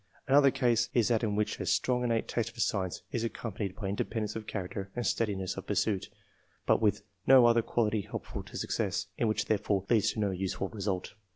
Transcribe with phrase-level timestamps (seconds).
[0.27, 3.87] Another case, is that in which a strong innate taste for science is accompanied by
[3.87, 6.09] independence of character and steadiness of pursuit,
[6.65, 10.69] but with no other quality helpful to success, and which therefore leads to no useful
[10.69, 11.13] result.